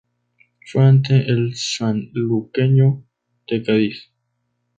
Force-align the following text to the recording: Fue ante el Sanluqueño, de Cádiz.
Fue 0.65 0.83
ante 0.83 1.29
el 1.29 1.53
Sanluqueño, 1.55 3.03
de 3.47 3.61
Cádiz. 3.61 4.11